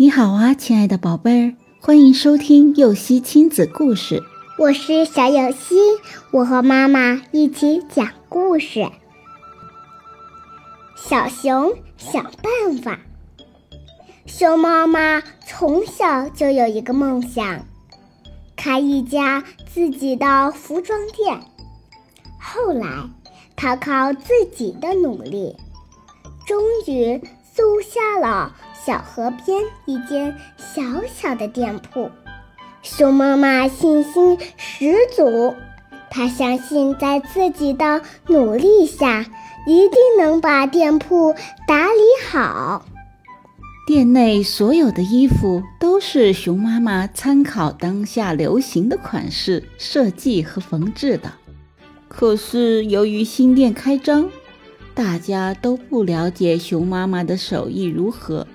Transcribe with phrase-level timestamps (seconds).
[0.00, 4.22] 你好啊，亲爱的宝贝儿，欢迎收听幼熙亲子故事。
[4.56, 5.74] 我是小幼熙，
[6.30, 8.88] 我和妈妈一起讲故事。
[10.96, 12.98] 小熊想办法。
[14.24, 17.66] 熊妈妈从小就有一个梦想，
[18.56, 21.42] 开一家自己的服装店。
[22.40, 22.88] 后来，
[23.54, 25.54] 她靠自己的努力，
[26.46, 27.20] 终于
[27.54, 28.54] 租下了。
[28.84, 32.10] 小河边一间小小的店铺，
[32.82, 35.54] 熊妈妈信心十足，
[36.10, 39.26] 她相信在自己的努力下，
[39.66, 41.34] 一定能把店铺
[41.66, 42.86] 打理好。
[43.86, 51.32] 店内所有的衣服都是熊妈妈参考当下流行的款式设计和缝制的。
[52.08, 54.30] 可是由于新店开张，
[54.94, 58.46] 大家都不了解熊妈妈的手艺如何。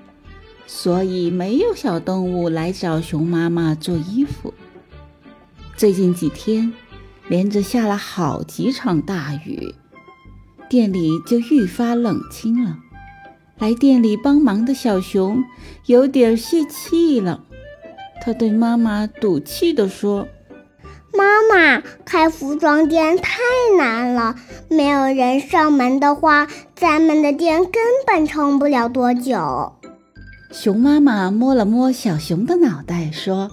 [0.67, 4.51] 所以没有小动物来找熊妈妈做衣服。
[5.77, 6.73] 最近几天，
[7.27, 9.75] 连着下了好几场大雨，
[10.67, 12.79] 店里就愈发冷清了。
[13.59, 15.43] 来店里帮忙的小熊
[15.85, 17.43] 有点泄气了，
[18.21, 20.27] 他对妈妈赌气地说
[21.17, 23.41] ：“妈妈，开服装店太
[23.77, 24.35] 难了，
[24.69, 27.73] 没有人上门的话，咱们的店根
[28.05, 29.73] 本撑不了多久。”
[30.51, 33.51] 熊妈妈摸了摸小熊的脑袋，说：“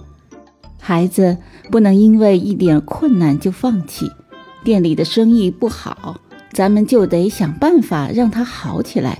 [0.79, 1.37] 孩子
[1.69, 4.09] 不能因为一点困难就放弃。
[4.63, 6.17] 店里的生意不好，
[6.53, 9.19] 咱们就得想办法让它好起来。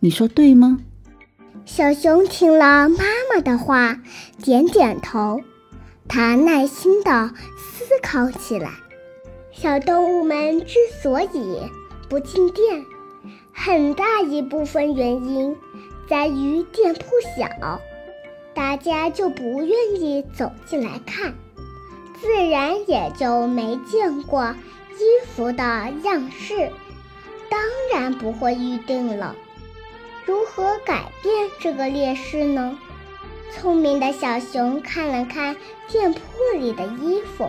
[0.00, 0.78] 你说对吗？”
[1.64, 3.04] 小熊听了妈
[3.34, 3.98] 妈的话，
[4.42, 5.40] 点点头。
[6.08, 8.70] 他耐心地思考起来。
[9.52, 11.60] 小动物们之所以
[12.08, 12.84] 不进店，
[13.52, 15.56] 很大一部分原因。
[16.06, 17.00] 在于店铺
[17.36, 17.80] 小，
[18.52, 21.34] 大家就不愿意走进来看，
[22.20, 24.54] 自然也就没见过
[24.90, 26.70] 衣服的样式，
[27.48, 27.60] 当
[27.92, 29.34] 然不会预定了。
[30.26, 32.78] 如何改变这个劣势呢？
[33.60, 35.56] 聪明的小熊看了看
[35.90, 36.20] 店铺
[36.58, 37.48] 里的衣服，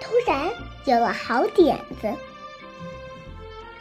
[0.00, 0.48] 突然
[0.86, 2.08] 有了好点子。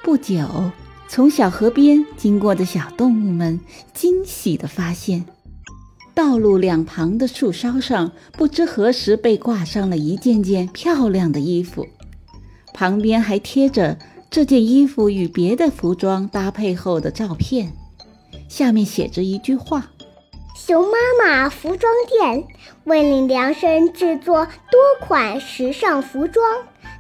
[0.02, 0.72] 不久。
[1.06, 3.60] 从小河边经过的小动物们
[3.94, 5.26] 惊喜地发现，
[6.16, 11.86] 道路两旁的树梢上不知何时被挂上了一件件漂亮的衣服，
[12.74, 14.00] 旁边还贴着
[14.32, 17.74] 这件衣服与别的服装搭配后的照片，
[18.50, 19.92] 下面写着一句话
[20.56, 22.46] ：“熊妈妈服装店
[22.84, 26.46] 为你量身制作多款时尚服装，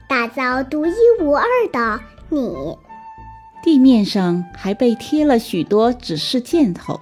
[0.10, 2.00] 打造独一无二的
[2.30, 2.76] 你。”
[3.64, 7.00] 地面上还被贴了许多指示箭头，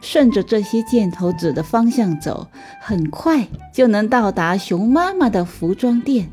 [0.00, 2.46] 顺着这些箭头指的方向走，
[2.80, 6.30] 很快就能到达熊妈妈的服装店。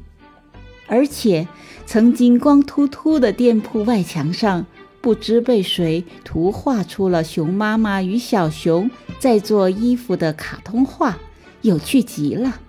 [0.87, 1.47] 而且，
[1.85, 4.65] 曾经光秃秃的店铺外墙上，
[5.01, 11.17] 不知被谁图画出了熊妈妈与小熊在做衣服的卡通画，
[11.61, 12.59] 有趣极了。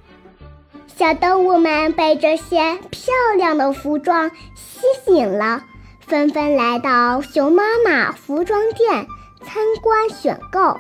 [0.97, 5.65] 小动物们被这些漂亮的服装吸引了。
[6.01, 9.07] 纷纷来到熊妈妈服装店
[9.45, 10.79] 参观选购。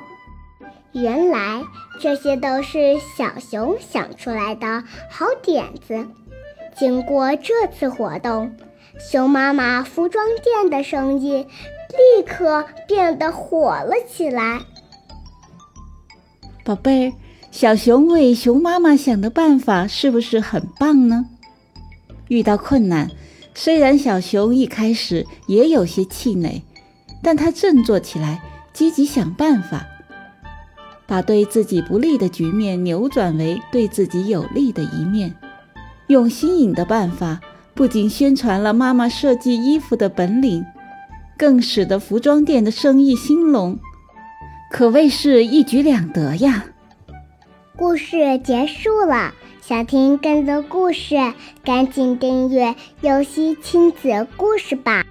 [0.92, 1.62] 原来
[2.00, 6.06] 这些都是小熊想出来的好点子。
[6.74, 8.56] 经过这次活动，
[8.98, 11.46] 熊妈妈服装店的生意
[11.90, 14.62] 立刻变得火了起来。
[16.68, 17.12] 宝贝儿，
[17.50, 21.24] 小熊为熊妈妈想的办法是不是很棒呢？
[22.28, 23.10] 遇到困难。
[23.54, 26.62] 虽然小熊一开始也有些气馁，
[27.22, 28.42] 但他振作起来，
[28.74, 29.86] 积极想办法，
[31.06, 35.34] 把对自己不利的局面扭转为对自己有利的一面。
[36.08, 37.40] 用新颖的办法，
[37.72, 40.62] 不仅宣传了妈妈设计衣服的本领，
[41.38, 43.78] 更使得服装店的生意兴隆，
[44.70, 46.64] 可谓是一举两得呀。
[47.76, 49.34] 故事结束了。
[49.60, 51.14] 想听更多故事，
[51.62, 55.04] 赶紧订阅“游戏亲子故事”吧。